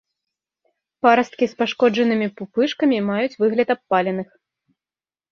[1.05, 4.29] Парасткі з пашкоджанымі пупышкамі маюць выгляд абпаленых.